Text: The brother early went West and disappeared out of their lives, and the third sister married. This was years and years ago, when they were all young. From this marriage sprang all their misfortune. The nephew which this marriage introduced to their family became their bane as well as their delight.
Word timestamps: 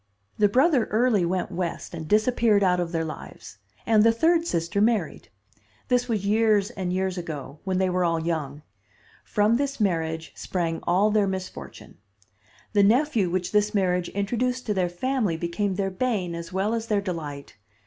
The 0.39 0.49
brother 0.49 0.85
early 0.85 1.25
went 1.25 1.51
West 1.51 1.93
and 1.93 2.07
disappeared 2.07 2.63
out 2.63 2.79
of 2.79 2.91
their 2.91 3.05
lives, 3.05 3.59
and 3.85 4.01
the 4.01 4.11
third 4.11 4.47
sister 4.47 4.81
married. 4.81 5.29
This 5.89 6.07
was 6.09 6.25
years 6.25 6.71
and 6.71 6.91
years 6.91 7.19
ago, 7.19 7.59
when 7.65 7.77
they 7.77 7.87
were 7.87 8.03
all 8.03 8.19
young. 8.19 8.63
From 9.23 9.57
this 9.57 9.79
marriage 9.79 10.31
sprang 10.33 10.79
all 10.87 11.11
their 11.11 11.27
misfortune. 11.27 11.99
The 12.73 12.81
nephew 12.81 13.29
which 13.29 13.51
this 13.51 13.75
marriage 13.75 14.09
introduced 14.09 14.65
to 14.65 14.73
their 14.73 14.89
family 14.89 15.37
became 15.37 15.75
their 15.75 15.91
bane 15.91 16.33
as 16.33 16.51
well 16.51 16.73
as 16.73 16.87
their 16.87 17.01
delight. 17.01 17.57